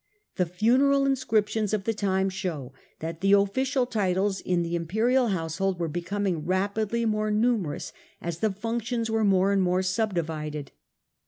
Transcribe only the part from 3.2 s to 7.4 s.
the official titles in the imperial household were becoming rapidly more